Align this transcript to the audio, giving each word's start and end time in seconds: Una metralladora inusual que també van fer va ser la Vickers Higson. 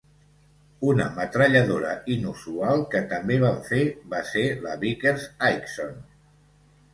Una 0.93 1.03
metralladora 1.17 1.91
inusual 2.15 2.81
que 2.95 3.01
també 3.11 3.37
van 3.45 3.61
fer 3.69 3.83
va 4.15 4.23
ser 4.31 4.47
la 4.65 4.73
Vickers 4.87 5.29
Higson. 5.51 5.95